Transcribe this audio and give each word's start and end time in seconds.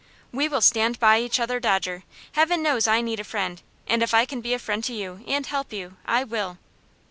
"We 0.31 0.47
will 0.49 0.61
stand 0.61 0.99
by 0.99 1.19
each 1.19 1.39
other, 1.39 1.59
Dodger. 1.59 2.01
Heaven 2.31 2.63
knows 2.63 2.87
I 2.87 3.01
need 3.01 3.19
a 3.19 3.23
friend, 3.23 3.61
and 3.85 4.01
if 4.01 4.15
I 4.15 4.25
can 4.25 4.41
be 4.41 4.55
a 4.55 4.57
friend 4.57 4.83
to 4.85 4.93
you, 4.95 5.23
and 5.27 5.45
help 5.45 5.71
you, 5.71 5.95
I 6.07 6.23
will." 6.23 6.57